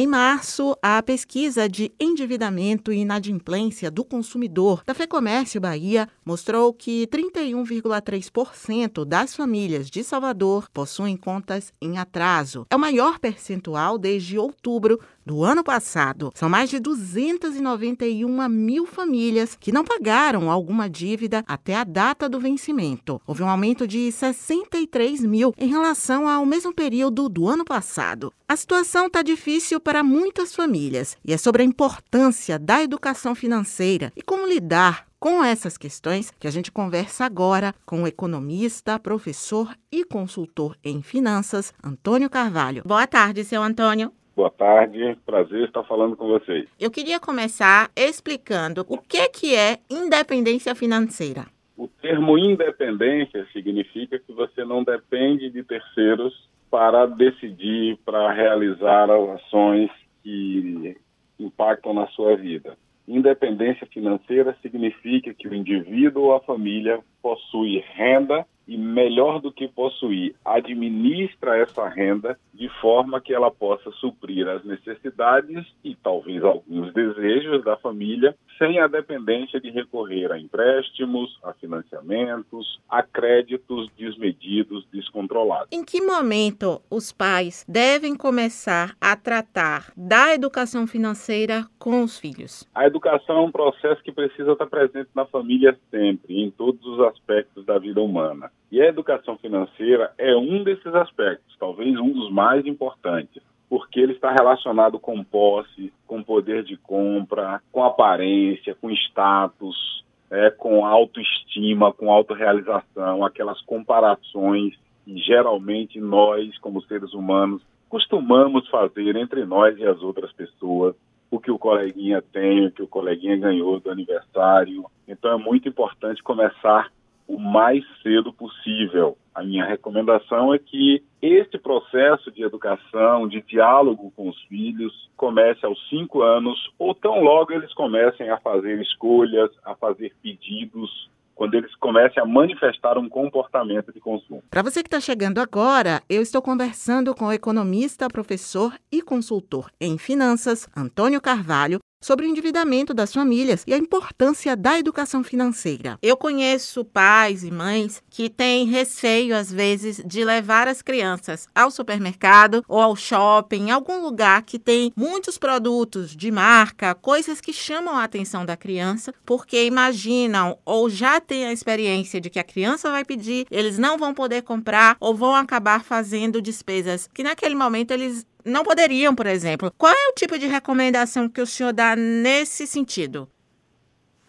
Em 0.00 0.06
março, 0.06 0.76
a 0.80 1.02
pesquisa 1.02 1.68
de 1.68 1.90
endividamento 1.98 2.92
e 2.92 2.98
inadimplência 2.98 3.90
do 3.90 4.04
consumidor 4.04 4.84
da 4.86 4.94
FEComércio 4.94 5.60
Bahia 5.60 6.08
mostrou 6.24 6.72
que 6.72 7.08
31,3% 7.08 9.04
das 9.04 9.34
famílias 9.34 9.90
de 9.90 10.04
Salvador 10.04 10.68
possuem 10.72 11.16
contas 11.16 11.72
em 11.82 11.98
atraso. 11.98 12.64
É 12.70 12.76
o 12.76 12.78
maior 12.78 13.18
percentual 13.18 13.98
desde 13.98 14.38
outubro 14.38 15.00
do 15.26 15.44
ano 15.44 15.64
passado. 15.64 16.30
São 16.34 16.48
mais 16.48 16.70
de 16.70 16.78
291 16.78 18.48
mil 18.48 18.86
famílias 18.86 19.56
que 19.60 19.72
não 19.72 19.84
pagaram 19.84 20.48
alguma 20.48 20.88
dívida 20.88 21.44
até 21.46 21.74
a 21.74 21.82
data 21.82 22.28
do 22.28 22.38
vencimento. 22.38 23.20
Houve 23.26 23.42
um 23.42 23.48
aumento 23.48 23.86
de 23.86 24.12
63 24.12 25.22
mil 25.22 25.52
em 25.58 25.68
relação 25.68 26.28
ao 26.28 26.46
mesmo 26.46 26.72
período 26.72 27.28
do 27.28 27.48
ano 27.48 27.64
passado. 27.64 28.32
A 28.48 28.56
situação 28.56 29.08
está 29.08 29.20
difícil 29.20 29.78
para 29.88 30.04
muitas 30.04 30.54
famílias 30.54 31.16
e 31.26 31.32
é 31.32 31.38
sobre 31.38 31.62
a 31.62 31.64
importância 31.64 32.58
da 32.58 32.82
educação 32.82 33.34
financeira 33.34 34.12
e 34.14 34.20
como 34.20 34.46
lidar 34.46 35.06
com 35.18 35.42
essas 35.42 35.78
questões 35.78 36.30
que 36.32 36.46
a 36.46 36.50
gente 36.50 36.70
conversa 36.70 37.24
agora 37.24 37.74
com 37.86 38.02
o 38.02 38.06
economista, 38.06 38.98
professor 38.98 39.74
e 39.90 40.04
consultor 40.04 40.76
em 40.84 41.00
finanças, 41.00 41.72
Antônio 41.82 42.28
Carvalho. 42.28 42.82
Boa 42.84 43.06
tarde, 43.06 43.42
seu 43.44 43.62
Antônio. 43.62 44.12
Boa 44.36 44.50
tarde, 44.50 45.16
prazer 45.24 45.68
estar 45.68 45.84
falando 45.84 46.14
com 46.14 46.28
vocês. 46.28 46.68
Eu 46.78 46.90
queria 46.90 47.18
começar 47.18 47.90
explicando 47.96 48.84
o 48.90 48.98
que, 48.98 49.26
que 49.30 49.56
é 49.56 49.78
independência 49.88 50.74
financeira. 50.74 51.46
O 51.78 51.88
termo 51.88 52.36
independência 52.36 53.46
significa 53.54 54.18
que 54.18 54.34
você 54.34 54.66
não 54.66 54.84
depende 54.84 55.48
de 55.48 55.62
terceiros 55.62 56.34
para 56.70 57.06
decidir, 57.06 57.98
para 58.04 58.32
realizar 58.32 59.10
ações 59.10 59.90
que 60.22 60.96
impactam 61.38 61.94
na 61.94 62.06
sua 62.08 62.36
vida. 62.36 62.76
Independência 63.06 63.86
financeira 63.86 64.56
significa 64.60 65.32
que 65.32 65.48
o 65.48 65.54
indivíduo 65.54 66.24
ou 66.24 66.34
a 66.34 66.40
família 66.40 67.00
possui 67.22 67.82
renda 67.94 68.46
e, 68.68 68.76
melhor 68.76 69.40
do 69.40 69.50
que 69.50 69.66
possuir, 69.66 70.34
administra 70.44 71.56
essa 71.56 71.88
renda 71.88 72.38
de 72.52 72.68
forma 72.80 73.20
que 73.20 73.32
ela 73.32 73.50
possa 73.50 73.90
suprir 73.92 74.46
as 74.46 74.62
necessidades 74.64 75.64
e 75.82 75.94
talvez 75.94 76.44
alguns 76.44 76.92
desejos 76.92 77.64
da 77.64 77.76
família, 77.78 78.36
sem 78.58 78.78
a 78.78 78.86
dependência 78.86 79.58
de 79.60 79.70
recorrer 79.70 80.30
a 80.30 80.38
empréstimos, 80.38 81.38
a 81.44 81.54
financiamentos, 81.54 82.78
a 82.88 83.02
créditos 83.02 83.88
desmedidos, 83.96 84.86
descontrolados. 84.92 85.68
Em 85.72 85.84
que 85.84 86.02
momento 86.02 86.82
os 86.90 87.10
pais 87.10 87.64
devem 87.66 88.14
começar 88.14 88.94
a 89.00 89.16
tratar 89.16 89.92
da 89.96 90.34
educação 90.34 90.86
financeira 90.86 91.64
com 91.78 92.02
os 92.02 92.18
filhos? 92.18 92.68
A 92.74 92.86
educação 92.86 93.38
é 93.38 93.40
um 93.42 93.52
processo 93.52 94.02
que 94.02 94.12
precisa 94.12 94.52
estar 94.52 94.66
presente 94.66 95.08
na 95.14 95.24
família 95.24 95.78
sempre, 95.90 96.42
em 96.42 96.50
todos 96.50 96.84
os 96.84 97.00
aspectos 97.00 97.64
da 97.64 97.78
vida 97.78 98.00
humana. 98.00 98.50
E 98.70 98.80
a 98.82 98.86
educação 98.86 99.36
financeira 99.38 100.12
é 100.18 100.36
um 100.36 100.62
desses 100.62 100.94
aspectos, 100.94 101.56
talvez 101.58 101.98
um 101.98 102.10
dos 102.10 102.30
mais 102.30 102.66
importantes, 102.66 103.42
porque 103.68 104.00
ele 104.00 104.12
está 104.12 104.30
relacionado 104.32 104.98
com 104.98 105.22
posse, 105.24 105.92
com 106.06 106.22
poder 106.22 106.62
de 106.62 106.76
compra, 106.76 107.62
com 107.72 107.82
aparência, 107.82 108.74
com 108.74 108.90
status, 108.90 110.04
é, 110.30 110.50
com 110.50 110.84
autoestima, 110.84 111.92
com 111.92 112.12
autorrealização, 112.12 113.24
aquelas 113.24 113.60
comparações 113.62 114.74
que 115.04 115.16
geralmente 115.18 115.98
nós, 115.98 116.56
como 116.58 116.82
seres 116.82 117.14
humanos, 117.14 117.62
costumamos 117.88 118.68
fazer 118.68 119.16
entre 119.16 119.46
nós 119.46 119.78
e 119.78 119.86
as 119.86 120.02
outras 120.02 120.30
pessoas 120.32 120.94
o 121.30 121.38
que 121.38 121.50
o 121.50 121.58
coleguinha 121.58 122.22
tem, 122.22 122.66
o 122.66 122.72
que 122.72 122.82
o 122.82 122.88
coleguinha 122.88 123.36
ganhou 123.36 123.80
do 123.80 123.90
aniversário. 123.90 124.84
Então 125.06 125.30
é 125.32 125.36
muito 125.36 125.68
importante 125.68 126.22
começar 126.22 126.90
o 127.28 127.38
mais 127.38 127.84
cedo 128.02 128.32
possível. 128.32 129.16
A 129.34 129.44
minha 129.44 129.64
recomendação 129.64 130.52
é 130.52 130.58
que 130.58 131.04
este 131.20 131.58
processo 131.58 132.32
de 132.32 132.42
educação, 132.42 133.28
de 133.28 133.42
diálogo 133.42 134.10
com 134.16 134.28
os 134.28 134.40
filhos, 134.44 135.08
comece 135.16 135.64
aos 135.64 135.78
cinco 135.88 136.22
anos, 136.22 136.58
ou 136.78 136.94
tão 136.94 137.20
logo 137.20 137.52
eles 137.52 137.72
comecem 137.74 138.30
a 138.30 138.38
fazer 138.38 138.80
escolhas, 138.80 139.50
a 139.64 139.74
fazer 139.74 140.12
pedidos, 140.22 141.08
quando 141.38 141.54
eles 141.54 141.72
comecem 141.76 142.20
a 142.20 142.26
manifestar 142.26 142.98
um 142.98 143.08
comportamento 143.08 143.92
de 143.92 144.00
consumo. 144.00 144.42
Para 144.50 144.62
você 144.62 144.82
que 144.82 144.88
está 144.88 144.98
chegando 144.98 145.38
agora, 145.38 146.02
eu 146.08 146.20
estou 146.20 146.42
conversando 146.42 147.14
com 147.14 147.26
o 147.26 147.32
economista, 147.32 148.08
professor 148.08 148.74
e 148.90 149.00
consultor 149.00 149.70
em 149.80 149.96
finanças, 149.96 150.68
Antônio 150.76 151.20
Carvalho, 151.20 151.78
sobre 152.00 152.26
o 152.26 152.28
endividamento 152.28 152.94
das 152.94 153.12
famílias 153.12 153.64
e 153.66 153.74
a 153.74 153.78
importância 153.78 154.56
da 154.56 154.78
educação 154.78 155.24
financeira. 155.24 155.98
Eu 156.02 156.16
conheço 156.16 156.84
pais 156.84 157.42
e 157.42 157.50
mães 157.50 158.02
que 158.08 158.28
têm 158.28 158.66
receio, 158.66 159.36
às 159.36 159.52
vezes, 159.52 160.00
de 160.04 160.24
levar 160.24 160.68
as 160.68 160.82
crianças 160.82 161.48
ao 161.54 161.70
supermercado 161.70 162.64
ou 162.68 162.80
ao 162.80 162.96
shopping, 162.96 163.70
algum 163.70 164.00
lugar 164.02 164.42
que 164.42 164.58
tem 164.58 164.92
muitos 164.96 165.38
produtos 165.38 166.16
de 166.16 166.30
marca, 166.30 166.94
coisas 166.94 167.40
que 167.40 167.52
chamam 167.52 167.96
a 167.96 168.04
atenção 168.04 168.44
da 168.44 168.56
criança, 168.56 169.12
porque 169.24 169.64
imaginam 169.64 170.58
ou 170.64 170.88
já 170.88 171.20
têm 171.20 171.46
a 171.46 171.52
experiência 171.52 172.20
de 172.20 172.30
que 172.30 172.38
a 172.38 172.44
criança 172.44 172.90
vai 172.90 173.04
pedir, 173.04 173.46
eles 173.50 173.78
não 173.78 173.98
vão 173.98 174.14
poder 174.14 174.42
comprar 174.42 174.96
ou 175.00 175.14
vão 175.14 175.34
acabar 175.34 175.84
fazendo 175.84 176.40
despesas 176.40 177.08
que 177.12 177.22
naquele 177.22 177.54
momento 177.54 177.90
eles 177.90 178.26
não 178.48 178.64
poderiam, 178.64 179.14
por 179.14 179.26
exemplo. 179.26 179.70
Qual 179.76 179.92
é 179.92 180.08
o 180.08 180.14
tipo 180.14 180.38
de 180.38 180.46
recomendação 180.46 181.28
que 181.28 181.40
o 181.40 181.46
senhor 181.46 181.72
dá 181.72 181.94
nesse 181.94 182.66
sentido? 182.66 183.28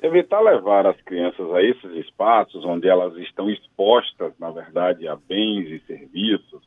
Evitar 0.01 0.39
levar 0.39 0.85
as 0.85 0.99
crianças 1.01 1.51
a 1.51 1.61
esses 1.61 1.91
espaços 2.05 2.63
onde 2.63 2.87
elas 2.87 3.15
estão 3.17 3.49
expostas, 3.49 4.33
na 4.39 4.51
verdade, 4.51 5.07
a 5.07 5.15
bens 5.15 5.69
e 5.69 5.79
serviços, 5.85 6.61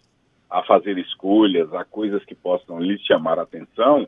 a 0.50 0.62
fazer 0.64 0.98
escolhas, 0.98 1.72
a 1.72 1.84
coisas 1.84 2.22
que 2.24 2.34
possam 2.34 2.78
lhes 2.78 3.00
chamar 3.02 3.38
a 3.38 3.42
atenção, 3.42 4.06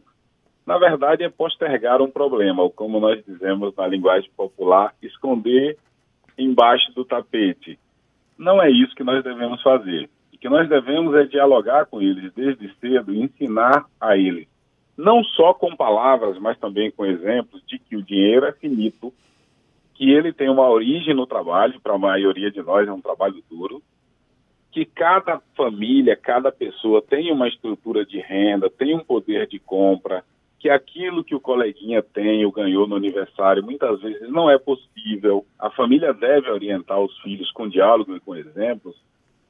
na 0.66 0.78
verdade 0.78 1.24
é 1.24 1.28
postergar 1.30 2.02
um 2.02 2.10
problema, 2.10 2.62
ou 2.62 2.70
como 2.70 3.00
nós 3.00 3.24
dizemos 3.24 3.74
na 3.76 3.86
linguagem 3.86 4.30
popular, 4.36 4.94
esconder 5.02 5.78
embaixo 6.36 6.92
do 6.92 7.04
tapete. 7.04 7.78
Não 8.36 8.62
é 8.62 8.70
isso 8.70 8.94
que 8.94 9.04
nós 9.04 9.22
devemos 9.22 9.62
fazer 9.62 10.08
que 10.44 10.48
nós 10.50 10.68
devemos 10.68 11.14
é 11.14 11.24
dialogar 11.24 11.86
com 11.86 12.02
eles 12.02 12.30
desde 12.34 12.70
cedo 12.74 13.14
ensinar 13.14 13.86
a 13.98 14.14
eles, 14.14 14.46
não 14.94 15.24
só 15.24 15.54
com 15.54 15.74
palavras, 15.74 16.38
mas 16.38 16.58
também 16.58 16.90
com 16.90 17.06
exemplos 17.06 17.62
de 17.66 17.78
que 17.78 17.96
o 17.96 18.02
dinheiro 18.02 18.44
é 18.44 18.52
finito, 18.52 19.10
que 19.94 20.10
ele 20.10 20.34
tem 20.34 20.50
uma 20.50 20.68
origem 20.68 21.14
no 21.14 21.26
trabalho, 21.26 21.80
para 21.80 21.94
a 21.94 21.98
maioria 21.98 22.50
de 22.50 22.60
nós 22.60 22.86
é 22.86 22.92
um 22.92 23.00
trabalho 23.00 23.42
duro, 23.50 23.82
que 24.70 24.84
cada 24.84 25.40
família, 25.56 26.14
cada 26.14 26.52
pessoa 26.52 27.00
tem 27.00 27.32
uma 27.32 27.48
estrutura 27.48 28.04
de 28.04 28.18
renda, 28.18 28.68
tem 28.68 28.94
um 28.94 29.02
poder 29.02 29.46
de 29.46 29.58
compra, 29.58 30.22
que 30.60 30.68
aquilo 30.68 31.24
que 31.24 31.34
o 31.34 31.40
coleguinha 31.40 32.02
tem 32.02 32.44
ou 32.44 32.52
ganhou 32.52 32.86
no 32.86 32.96
aniversário 32.96 33.64
muitas 33.64 33.98
vezes 34.02 34.28
não 34.28 34.50
é 34.50 34.58
possível. 34.58 35.46
A 35.58 35.70
família 35.70 36.12
deve 36.12 36.50
orientar 36.50 37.00
os 37.00 37.18
filhos 37.22 37.50
com 37.52 37.66
diálogo 37.66 38.14
e 38.14 38.20
com 38.20 38.36
exemplos 38.36 38.94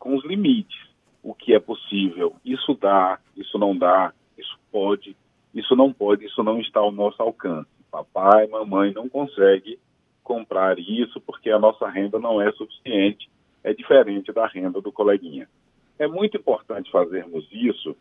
com 0.05 0.17
os 0.17 0.25
limites, 0.27 0.84
o 1.25 1.35
que 1.35 1.55
é 1.55 1.59
possível. 1.59 2.37
Isso 2.45 2.77
dá, 2.81 3.19
isso 3.35 3.59
não 3.59 3.77
dá, 3.77 4.13
isso 4.39 4.57
pode, 4.71 5.17
isso 5.55 5.75
não 5.75 5.93
pode, 5.93 6.27
isso 6.27 6.43
não 6.43 6.61
está 6.61 6.81
ao 6.81 6.93
nosso 6.93 7.21
alcance. 7.21 7.69
Papai, 7.91 8.47
mamãe 8.47 8.93
não 8.93 9.09
consegue 9.09 9.79
comprar 10.23 10.79
isso 10.79 11.21
porque 11.23 11.51
a 11.51 11.59
nossa 11.59 11.89
renda 11.89 12.19
não 12.19 12.41
é 12.41 12.53
suficiente, 12.53 13.29
é 13.63 13.73
diferente 13.73 14.33
da 14.33 14.47
renda 14.47 14.81
do 14.81 14.93
coleguinha. 14.93 15.49
É 15.99 16.07
muito 16.07 16.37
importante 16.37 16.91
fazermos 16.91 17.49
isso 17.51 17.97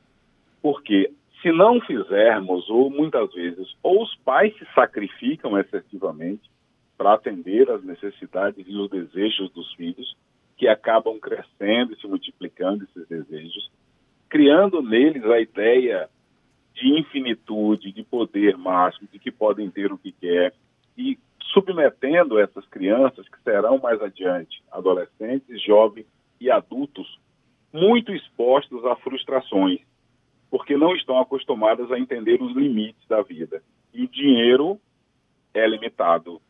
porque 0.62 1.12
se 1.42 1.52
não 1.52 1.80
fizermos, 1.82 2.70
ou 2.70 2.90
muitas 2.90 3.32
vezes, 3.34 3.76
ou 3.84 4.02
os 4.02 4.16
pais 4.24 4.58
se 4.58 4.66
sacrificam 4.74 5.58
excessivamente 5.60 6.50
para 6.98 7.14
atender 7.14 7.70
às 7.70 7.84
necessidades 7.84 8.66
e 8.66 8.76
os 8.76 8.90
desejos 8.90 9.52
dos 9.52 9.74
filhos, 9.74 10.16
que 10.64 10.68
acabam 10.70 11.20
crescendo 11.20 11.92
e 11.92 12.00
se 12.00 12.08
multiplicando 12.08 12.86
esses 12.86 13.06
desejos, 13.10 13.70
criando 14.30 14.82
neles 14.82 15.26
a 15.26 15.38
ideia 15.38 16.10
de 16.74 16.88
infinitude, 17.00 17.92
de 17.92 18.02
poder 18.02 18.56
máximo, 18.56 19.10
de 19.12 19.20
que 19.20 19.30
podem 19.30 19.70
ter 19.70 19.92
o 19.92 19.98
que 19.98 20.14
quer 20.14 20.54
e 20.98 21.20
submetendo 21.52 22.40
essas 22.40 22.66
crianças 22.68 23.28
que 23.28 23.42
serão 23.44 23.78
mais 23.78 24.02
adiante 24.02 24.64
adolescentes, 24.72 25.62
jovens 25.62 26.06
e 26.40 26.50
adultos 26.50 27.20
muito 27.74 28.14
expostos 28.14 28.86
a 28.86 28.96
frustrações, 28.96 29.82
porque 30.50 30.78
não 30.78 30.96
estão 30.96 31.20
acostumadas 31.20 31.92
a 31.92 32.00
entender 32.00 32.42
os 32.42 32.56
limites 32.56 33.06
da 33.10 33.22
vida. 33.22 33.62
E 33.94 34.06
o 34.06 34.08
dinheiro 34.08 34.80
é 35.54 35.68
limitado 35.68 36.42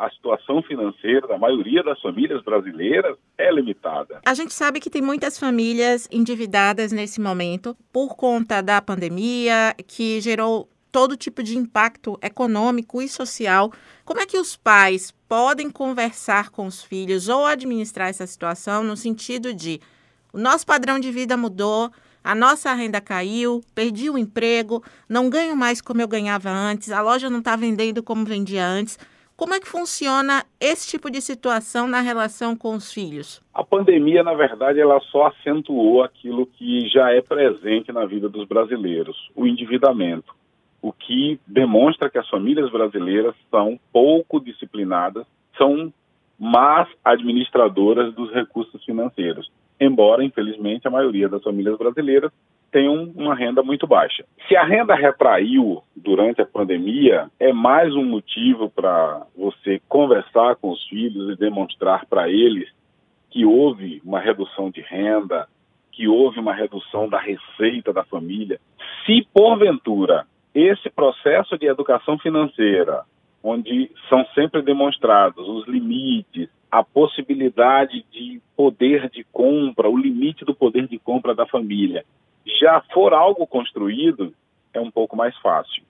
a 0.00 0.08
situação 0.08 0.62
financeira 0.62 1.28
da 1.28 1.36
maioria 1.36 1.82
das 1.82 2.00
famílias 2.00 2.42
brasileiras 2.42 3.18
é 3.36 3.52
limitada. 3.52 4.18
A 4.24 4.32
gente 4.32 4.54
sabe 4.54 4.80
que 4.80 4.88
tem 4.88 5.02
muitas 5.02 5.38
famílias 5.38 6.08
endividadas 6.10 6.90
nesse 6.90 7.20
momento 7.20 7.76
por 7.92 8.16
conta 8.16 8.62
da 8.62 8.80
pandemia, 8.80 9.74
que 9.86 10.18
gerou 10.22 10.66
todo 10.90 11.18
tipo 11.18 11.42
de 11.42 11.58
impacto 11.58 12.18
econômico 12.22 13.02
e 13.02 13.08
social. 13.10 13.70
Como 14.02 14.20
é 14.20 14.26
que 14.26 14.38
os 14.38 14.56
pais 14.56 15.12
podem 15.28 15.68
conversar 15.68 16.48
com 16.48 16.66
os 16.66 16.82
filhos 16.82 17.28
ou 17.28 17.44
administrar 17.44 18.08
essa 18.08 18.26
situação 18.26 18.82
no 18.82 18.96
sentido 18.96 19.52
de 19.52 19.82
o 20.32 20.38
nosso 20.38 20.64
padrão 20.64 20.98
de 20.98 21.12
vida 21.12 21.36
mudou, 21.36 21.90
a 22.24 22.34
nossa 22.34 22.72
renda 22.72 23.02
caiu, 23.02 23.62
perdi 23.74 24.08
o 24.08 24.16
emprego, 24.16 24.82
não 25.06 25.28
ganho 25.28 25.54
mais 25.54 25.82
como 25.82 26.00
eu 26.00 26.08
ganhava 26.08 26.48
antes, 26.48 26.90
a 26.90 27.02
loja 27.02 27.28
não 27.28 27.40
está 27.40 27.54
vendendo 27.54 28.02
como 28.02 28.24
vendia 28.24 28.66
antes. 28.66 28.98
Como 29.40 29.54
é 29.54 29.58
que 29.58 29.66
funciona 29.66 30.44
esse 30.60 30.86
tipo 30.86 31.10
de 31.10 31.22
situação 31.22 31.88
na 31.88 32.02
relação 32.02 32.54
com 32.54 32.74
os 32.74 32.92
filhos? 32.92 33.42
A 33.54 33.64
pandemia, 33.64 34.22
na 34.22 34.34
verdade, 34.34 34.78
ela 34.78 35.00
só 35.00 35.28
acentuou 35.28 36.02
aquilo 36.02 36.44
que 36.44 36.86
já 36.90 37.10
é 37.10 37.22
presente 37.22 37.90
na 37.90 38.04
vida 38.04 38.28
dos 38.28 38.46
brasileiros, 38.46 39.16
o 39.34 39.46
endividamento. 39.46 40.34
O 40.82 40.92
que 40.92 41.40
demonstra 41.46 42.10
que 42.10 42.18
as 42.18 42.28
famílias 42.28 42.70
brasileiras 42.70 43.34
são 43.50 43.80
pouco 43.90 44.38
disciplinadas, 44.38 45.26
são 45.56 45.90
más 46.38 46.86
administradoras 47.02 48.12
dos 48.12 48.30
recursos 48.34 48.84
financeiros. 48.84 49.50
Embora, 49.80 50.22
infelizmente, 50.22 50.86
a 50.86 50.90
maioria 50.90 51.30
das 51.30 51.42
famílias 51.42 51.78
brasileiras 51.78 52.30
tenham 52.70 53.12
uma 53.16 53.34
renda 53.34 53.62
muito 53.62 53.86
baixa. 53.86 54.24
Se 54.48 54.56
a 54.56 54.64
renda 54.64 54.94
retraiu 54.94 55.82
durante 55.94 56.40
a 56.40 56.46
pandemia, 56.46 57.30
é 57.38 57.52
mais 57.52 57.94
um 57.94 58.04
motivo 58.04 58.70
para 58.70 59.26
você 59.36 59.80
conversar 59.88 60.56
com 60.56 60.70
os 60.70 60.82
filhos 60.88 61.30
e 61.30 61.38
demonstrar 61.38 62.06
para 62.06 62.28
eles 62.28 62.68
que 63.30 63.44
houve 63.44 64.00
uma 64.04 64.18
redução 64.18 64.70
de 64.70 64.80
renda, 64.80 65.46
que 65.92 66.08
houve 66.08 66.40
uma 66.40 66.54
redução 66.54 67.08
da 67.08 67.18
receita 67.18 67.92
da 67.92 68.04
família. 68.04 68.60
Se 69.06 69.26
porventura 69.32 70.26
esse 70.54 70.90
processo 70.90 71.56
de 71.56 71.66
educação 71.66 72.18
financeira, 72.18 73.04
onde 73.42 73.90
são 74.08 74.24
sempre 74.34 74.62
demonstrados 74.62 75.48
os 75.48 75.66
limites, 75.66 76.48
a 76.70 76.84
possibilidade 76.84 78.04
de 78.12 78.40
poder 78.56 79.08
de 79.10 79.24
compra, 79.32 79.88
o 79.88 79.96
limite 79.96 80.44
do 80.44 80.54
poder 80.54 80.86
de 80.86 80.98
compra 80.98 81.34
da 81.34 81.46
família, 81.46 82.04
já 82.60 82.82
for 82.92 83.14
algo 83.14 83.46
construído, 83.46 84.34
é 84.74 84.80
um 84.80 84.90
pouco 84.90 85.16
mais 85.16 85.36
fácil. 85.38 85.82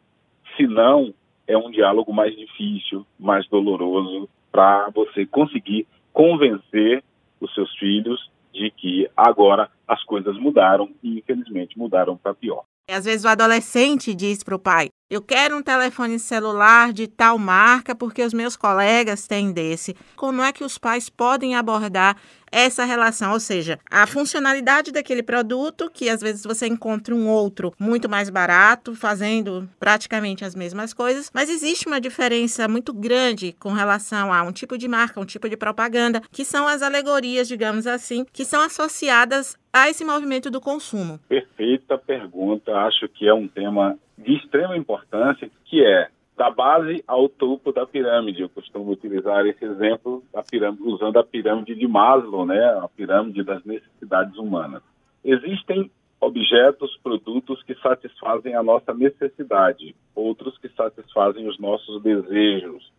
Se 0.57 0.67
não, 0.67 1.13
é 1.47 1.57
um 1.57 1.71
diálogo 1.71 2.13
mais 2.13 2.35
difícil, 2.37 3.05
mais 3.19 3.47
doloroso, 3.49 4.29
para 4.53 4.89
você 4.91 5.27
conseguir 5.27 5.87
convencer 6.13 7.03
os 7.41 7.53
seus 7.55 7.75
filhos 7.77 8.31
de 8.53 8.71
que 8.71 9.09
agora 9.17 9.71
as 9.87 10.03
coisas 10.05 10.37
mudaram 10.37 10.91
e, 11.03 11.19
infelizmente, 11.19 11.79
mudaram 11.79 12.17
para 12.17 12.35
pior. 12.35 12.65
Às 12.89 13.05
vezes 13.05 13.25
o 13.25 13.29
adolescente 13.29 14.15
diz 14.15 14.43
para 14.43 14.57
o 14.57 14.59
pai: 14.59 14.89
Eu 15.11 15.21
quero 15.21 15.57
um 15.57 15.63
telefone 15.63 16.21
celular 16.21 16.93
de 16.93 17.09
tal 17.09 17.37
marca 17.37 17.97
porque 17.97 18.23
os 18.23 18.33
meus 18.33 18.55
colegas 18.55 19.27
têm 19.27 19.51
desse. 19.51 19.97
Como 20.15 20.41
é 20.41 20.53
que 20.53 20.63
os 20.63 20.79
pais 20.79 21.11
podem 21.11 21.57
abordar 21.57 22.17
essa 22.53 22.85
relação? 22.85 23.33
Ou 23.33 23.41
seja, 23.41 23.77
a 23.91 24.07
funcionalidade 24.07 24.93
daquele 24.93 25.25
produto, 25.25 25.91
que 25.93 26.09
às 26.09 26.21
vezes 26.21 26.45
você 26.45 26.69
encontra 26.69 27.13
um 27.13 27.27
outro 27.27 27.75
muito 27.77 28.09
mais 28.09 28.31
barato, 28.31 28.95
fazendo 28.95 29.69
praticamente 29.81 30.45
as 30.45 30.55
mesmas 30.55 30.95
coisas, 30.95 31.29
mas 31.35 31.51
existe 31.51 31.89
uma 31.89 32.01
diferença 32.01 32.69
muito 32.69 32.93
grande 32.93 33.53
com 33.59 33.73
relação 33.73 34.33
a 34.33 34.45
um 34.45 34.53
tipo 34.53 34.79
de 34.79 34.87
marca, 34.87 35.19
um 35.19 35.27
tipo 35.27 35.49
de 35.49 35.57
propaganda, 35.57 36.23
que 36.31 36.45
são 36.45 36.69
as 36.69 36.83
alegorias, 36.83 37.49
digamos 37.49 37.85
assim, 37.85 38.25
que 38.33 38.45
são 38.45 38.61
associadas 38.61 39.59
a 39.73 39.91
esse 39.91 40.05
movimento 40.05 40.53
do 40.53 40.61
consumo? 40.61 41.19
Perfeita 41.29 41.99
pergunta. 41.99 42.73
Acho 42.77 43.09
que 43.09 43.27
é 43.27 43.35
um 43.35 43.49
tema 43.49 43.99
de 44.21 44.35
extrema 44.35 44.77
importância, 44.77 45.51
que 45.65 45.85
é 45.85 46.09
da 46.37 46.51
base 46.51 47.05
ao 47.07 47.29
topo 47.29 47.73
da 47.73 47.87
pirâmide. 47.87 48.41
Eu 48.43 48.49
costumo 48.49 48.93
utilizar 48.93 49.45
esse 49.47 49.65
exemplo 49.65 50.23
pirâmide, 50.51 50.83
usando 50.85 51.19
a 51.19 51.25
pirâmide 51.25 51.75
de 51.75 51.87
Maslow, 51.87 52.47
né? 52.47 52.59
a 52.83 52.89
pirâmide 52.89 53.43
das 53.43 53.63
necessidades 53.65 54.37
humanas. 54.39 54.83
Existem 55.23 55.91
objetos, 56.21 56.99
produtos 57.03 57.63
que 57.63 57.75
satisfazem 57.77 58.55
a 58.55 58.63
nossa 58.63 58.93
necessidade, 58.93 59.95
outros 60.15 60.57
que 60.59 60.69
satisfazem 60.71 61.49
os 61.49 61.59
nossos 61.59 62.03
desejos, 62.03 62.91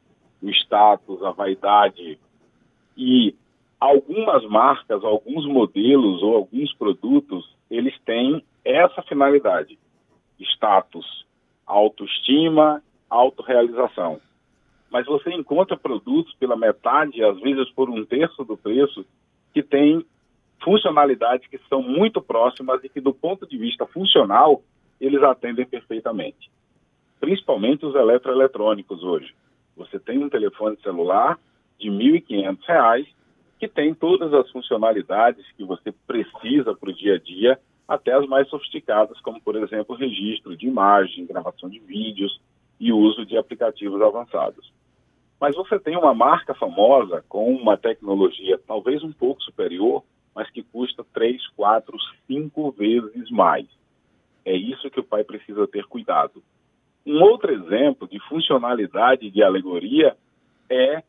o 0.42 0.50
status, 0.50 1.24
a 1.24 1.32
vaidade. 1.32 2.20
E 2.98 3.36
algumas 3.80 4.44
marcas, 4.46 5.04
alguns 5.04 5.46
modelos 5.46 6.22
ou 6.22 6.36
alguns 6.36 6.74
produtos, 6.74 7.48
eles 7.70 7.98
têm 8.06 8.44
essa 8.64 9.02
finalidade: 9.04 9.78
status, 10.44 11.26
autoestima, 11.66 12.82
autorrealização. 13.10 14.20
Mas 14.90 15.06
você 15.06 15.32
encontra 15.32 15.78
produtos 15.78 16.34
pela 16.36 16.58
metade, 16.58 17.24
às 17.24 17.40
vezes 17.40 17.70
por 17.72 17.90
um 17.90 18.06
terço 18.06 18.44
do 18.44 18.58
preço, 18.58 19.06
que 19.54 19.64
têm 19.64 20.06
funcionalidades 20.64 21.48
que 21.48 21.60
são 21.70 21.82
muito 21.82 22.22
próximas 22.22 22.84
e 22.84 22.90
que, 22.90 23.02
do 23.02 23.14
ponto 23.14 23.48
de 23.48 23.58
vista 23.58 23.86
funcional, 23.86 24.62
eles 25.00 25.24
atendem 25.24 25.66
perfeitamente. 25.66 26.52
Principalmente 27.20 27.86
os 27.86 27.96
eletroeletrônicos 27.96 29.04
hoje. 29.04 29.34
Você 29.76 30.00
tem 30.00 30.24
um 30.24 30.30
telefone 30.30 30.78
celular 30.82 31.40
de 31.80 31.90
R$ 31.90 32.22
1.500 32.22 33.08
que 33.60 33.68
tem 33.68 33.94
todas 33.94 34.34
as 34.34 34.50
funcionalidades 34.52 35.46
que 35.56 35.64
você 35.64 35.92
precisa 36.08 36.76
para 36.76 36.90
o 36.90 36.94
dia 36.94 37.16
a 37.16 37.20
dia, 37.20 37.60
até 37.88 38.14
as 38.14 38.26
mais 38.28 38.48
sofisticadas, 38.50 39.20
como, 39.22 39.42
por 39.42 39.56
exemplo, 39.56 39.96
registro 39.96 40.56
de 40.56 40.68
imagem, 40.68 41.26
gravação 41.26 41.70
de 41.70 41.80
vídeos 41.80 42.40
e 42.80 42.92
uso 42.92 43.26
de 43.26 43.38
aplicativos 43.38 44.02
avançados. 44.02 44.72
Mas 45.40 45.56
você 45.56 45.80
tem 45.80 45.98
uma 45.98 46.14
marca 46.14 46.54
famosa 46.54 47.24
com 47.28 47.54
uma 47.54 47.76
tecnologia 47.76 48.60
talvez 48.68 49.04
um 49.04 49.12
pouco 49.12 49.42
superior, 49.42 50.04
mas 50.36 50.50
que 50.52 50.64
custa 50.64 51.04
três, 51.14 51.46
quatro, 51.50 51.98
cinco 52.28 52.72
vezes 52.72 53.30
mais. 53.30 53.68
É 54.46 54.56
isso 54.56 54.90
que 54.90 55.00
o 55.00 55.04
pai 55.04 55.24
precisa 55.24 55.68
ter 55.68 55.86
cuidado. 55.86 56.42
Um 57.06 57.22
outro 57.24 57.52
exemplo 57.52 58.08
de 58.08 58.20
funcionalidade 58.28 59.30
de 59.30 59.44
alegoria 59.44 60.16
é 60.70 61.04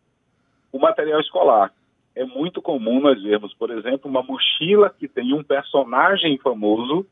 o 0.73 0.79
material 0.79 1.21
escolar 1.21 1.73
é 2.15 2.25
muito 2.25 2.61
comum 2.61 3.01
nós 3.01 3.23
vermos, 3.23 3.55
por 3.55 3.71
exemplo, 3.71 4.11
uma 4.11 4.23
mochila 4.23 4.95
que 4.99 5.09
tem 5.09 5.33
um 5.33 5.43
personagem 5.43 6.39
famoso 6.39 7.07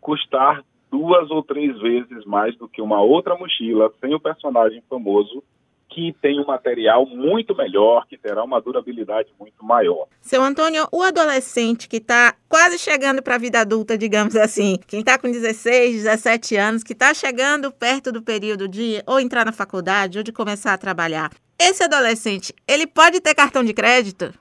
custar 0.00 0.64
duas 0.90 1.30
ou 1.30 1.42
três 1.42 1.78
vezes 1.80 2.24
mais 2.24 2.56
do 2.56 2.68
que 2.68 2.80
uma 2.80 3.00
outra 3.00 3.36
mochila 3.36 3.92
sem 4.00 4.14
o 4.14 4.20
personagem 4.20 4.82
famoso 4.88 5.42
que 5.88 6.14
tem 6.20 6.38
um 6.40 6.44
material 6.44 7.06
muito 7.06 7.56
melhor, 7.56 8.06
que 8.06 8.18
terá 8.18 8.44
uma 8.44 8.60
durabilidade 8.60 9.30
muito 9.38 9.64
maior. 9.64 10.06
Seu 10.20 10.42
Antônio, 10.42 10.86
o 10.92 11.00
adolescente 11.00 11.88
que 11.88 11.96
está 11.96 12.34
quase 12.48 12.78
chegando 12.78 13.22
para 13.22 13.36
a 13.36 13.38
vida 13.38 13.60
adulta, 13.60 13.96
digamos 13.96 14.36
assim, 14.36 14.78
quem 14.86 15.00
está 15.00 15.18
com 15.18 15.30
16, 15.30 16.02
17 16.02 16.56
anos, 16.56 16.82
que 16.82 16.92
está 16.92 17.14
chegando 17.14 17.72
perto 17.72 18.12
do 18.12 18.20
período 18.20 18.68
de 18.68 19.02
ou 19.06 19.18
entrar 19.18 19.46
na 19.46 19.52
faculdade 19.52 20.18
ou 20.18 20.24
de 20.24 20.32
começar 20.32 20.74
a 20.74 20.78
trabalhar, 20.78 21.30
esse 21.58 21.82
adolescente, 21.84 22.54
ele 22.66 22.86
pode 22.86 23.20
ter 23.20 23.34
cartão 23.34 23.64
de 23.64 23.72
crédito? 23.72 24.32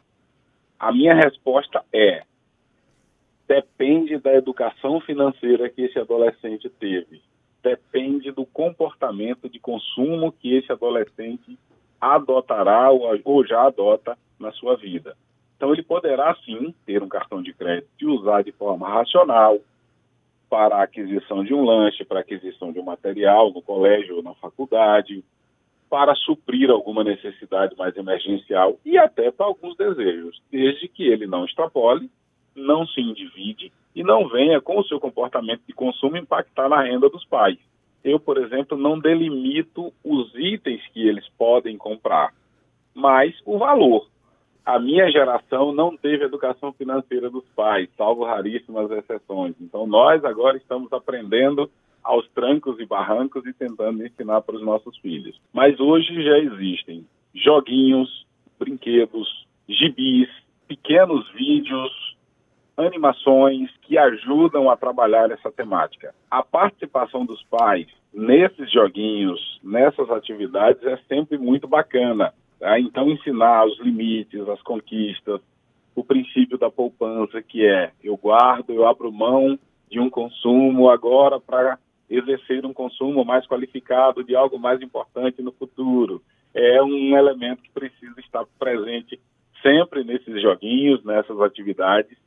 A 0.79 0.91
minha 0.91 1.13
resposta 1.13 1.83
é: 1.93 2.23
depende 3.47 4.17
da 4.17 4.33
educação 4.33 4.99
financeira 5.01 5.69
que 5.69 5.83
esse 5.83 5.97
adolescente 5.97 6.69
teve. 6.69 7.21
Depende 7.63 8.31
do 8.31 8.45
comportamento 8.45 9.49
de 9.49 9.59
consumo 9.59 10.31
que 10.31 10.55
esse 10.55 10.71
adolescente 10.71 11.57
adotará 11.99 12.91
ou 12.91 13.45
já 13.45 13.63
adota 13.63 14.17
na 14.39 14.51
sua 14.51 14.75
vida. 14.75 15.15
Então, 15.55 15.71
ele 15.73 15.81
poderá 15.81 16.35
sim 16.45 16.75
ter 16.85 17.01
um 17.01 17.07
cartão 17.07 17.41
de 17.41 17.53
crédito 17.53 17.89
e 17.99 18.05
usar 18.05 18.43
de 18.43 18.51
forma 18.51 18.87
racional 18.87 19.57
para 20.49 20.77
a 20.77 20.83
aquisição 20.83 21.43
de 21.43 21.53
um 21.53 21.63
lanche, 21.63 22.05
para 22.05 22.19
a 22.19 22.21
aquisição 22.21 22.71
de 22.71 22.79
um 22.79 22.83
material 22.83 23.51
no 23.51 23.61
colégio 23.61 24.17
ou 24.17 24.23
na 24.23 24.35
faculdade, 24.35 25.23
para 25.95 26.13
suprir 26.13 26.69
alguma 26.69 27.05
necessidade 27.05 27.73
mais 27.77 27.95
emergencial 27.95 28.77
e 28.83 28.97
até 28.97 29.31
para 29.31 29.45
alguns 29.45 29.77
desejos, 29.77 30.41
desde 30.51 30.89
que 30.89 31.03
ele 31.03 31.25
não 31.25 31.45
extrapole, 31.45 32.11
não 32.53 32.85
se 32.85 32.99
endivide 32.99 33.71
e 33.95 34.03
não 34.03 34.27
venha 34.27 34.59
com 34.59 34.77
o 34.77 34.83
seu 34.83 34.99
comportamento 34.99 35.61
de 35.65 35.71
consumo 35.71 36.17
impactar 36.17 36.67
na 36.67 36.81
renda 36.81 37.09
dos 37.09 37.23
pais. 37.23 37.57
Eu, 38.03 38.19
por 38.19 38.37
exemplo, 38.37 38.77
não 38.77 38.99
delimito 38.99 39.93
os 40.03 40.35
itens 40.35 40.85
que 40.89 41.07
eles 41.07 41.25
podem 41.37 41.77
comprar, 41.77 42.33
mas 42.93 43.33
o 43.45 43.57
valor. 43.57 44.05
A 44.65 44.77
minha 44.77 45.09
geração 45.09 45.71
não 45.71 45.95
teve 45.95 46.25
educação 46.25 46.73
financeira 46.73 47.29
dos 47.29 47.45
pais, 47.55 47.87
salvo 47.95 48.25
raríssimas 48.25 48.91
exceções. 48.91 49.55
Então, 49.61 49.87
nós 49.87 50.25
agora 50.25 50.57
estamos 50.57 50.91
aprendendo 50.91 51.71
aos 52.05 52.27
trancos 52.29 52.79
e 52.79 52.85
barrancos 52.85 53.45
e 53.45 53.53
tentando 53.53 54.05
ensinar 54.05 54.41
para 54.41 54.55
os 54.55 54.61
nossos 54.61 54.95
filhos. 54.99 55.39
Mas 55.51 55.79
hoje 55.79 56.23
já 56.23 56.37
existem 56.37 57.05
joguinhos, 57.33 58.25
brinquedos, 58.57 59.45
gibis, 59.67 60.29
pequenos 60.67 61.29
vídeos, 61.33 62.15
animações 62.77 63.69
que 63.81 63.97
ajudam 63.97 64.69
a 64.69 64.77
trabalhar 64.77 65.31
essa 65.31 65.51
temática. 65.51 66.13
A 66.29 66.43
participação 66.43 67.25
dos 67.25 67.41
pais 67.43 67.87
nesses 68.13 68.71
joguinhos, 68.71 69.59
nessas 69.63 70.09
atividades 70.09 70.83
é 70.83 70.97
sempre 71.07 71.37
muito 71.37 71.67
bacana. 71.67 72.33
Tá? 72.59 72.79
Então, 72.79 73.09
ensinar 73.09 73.65
os 73.65 73.79
limites, 73.79 74.47
as 74.47 74.61
conquistas, 74.61 75.41
o 75.95 76.03
princípio 76.03 76.57
da 76.57 76.69
poupança, 76.69 77.41
que 77.41 77.65
é 77.65 77.91
eu 78.03 78.15
guardo, 78.17 78.71
eu 78.71 78.85
abro 78.87 79.11
mão 79.11 79.57
de 79.89 79.99
um 79.99 80.09
consumo 80.09 80.89
agora 80.89 81.39
para 81.39 81.79
exercer 82.09 82.65
um 82.65 82.73
consumo 82.73 83.25
mais 83.25 83.47
qualificado 83.47 84.23
de 84.23 84.35
algo 84.35 84.59
mais 84.59 84.81
importante 84.81 85.41
no 85.41 85.51
futuro. 85.51 86.21
É 86.53 86.81
um 86.81 87.17
elemento 87.17 87.63
que 87.63 87.71
precisa 87.71 88.19
estar 88.19 88.45
presente 88.59 89.19
sempre 89.61 90.03
nesses 90.03 90.41
joguinhos, 90.41 91.03
nessas 91.03 91.39
atividades, 91.41 92.17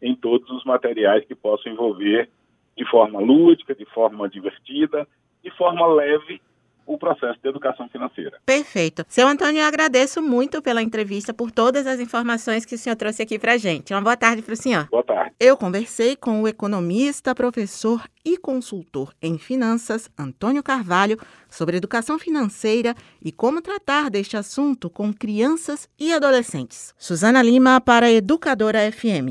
em 0.00 0.14
todos 0.14 0.48
os 0.50 0.64
materiais 0.64 1.24
que 1.24 1.34
possam 1.34 1.72
envolver 1.72 2.28
de 2.76 2.84
forma 2.90 3.20
lúdica, 3.20 3.74
de 3.74 3.84
forma 3.86 4.28
divertida, 4.28 5.06
de 5.42 5.50
forma 5.52 5.86
leve 5.86 6.40
o 6.86 6.98
processo 6.98 7.38
de 7.42 7.48
educação 7.48 7.88
financeira. 7.88 8.38
Perfeito. 8.44 9.04
Seu 9.08 9.26
Antônio, 9.26 9.60
eu 9.60 9.66
agradeço 9.66 10.22
muito 10.22 10.60
pela 10.60 10.82
entrevista, 10.82 11.32
por 11.32 11.50
todas 11.50 11.86
as 11.86 12.00
informações 12.00 12.64
que 12.64 12.74
o 12.74 12.78
senhor 12.78 12.96
trouxe 12.96 13.22
aqui 13.22 13.38
para 13.38 13.56
gente. 13.56 13.92
Uma 13.92 14.02
boa 14.02 14.16
tarde 14.16 14.42
para 14.42 14.54
o 14.54 14.56
senhor. 14.56 14.88
Boa 14.88 15.02
tarde. 15.02 15.32
Eu 15.38 15.56
conversei 15.56 16.16
com 16.16 16.42
o 16.42 16.48
economista, 16.48 17.34
professor 17.34 18.02
e 18.24 18.36
consultor 18.36 19.12
em 19.20 19.38
finanças, 19.38 20.08
Antônio 20.16 20.62
Carvalho, 20.62 21.18
sobre 21.48 21.76
educação 21.76 22.18
financeira 22.18 22.94
e 23.20 23.32
como 23.32 23.60
tratar 23.60 24.10
deste 24.10 24.36
assunto 24.36 24.88
com 24.88 25.12
crianças 25.12 25.88
e 25.98 26.12
adolescentes. 26.12 26.94
Suzana 26.96 27.42
Lima 27.42 27.80
para 27.80 28.10
Educadora 28.10 28.90
FM. 28.90 29.30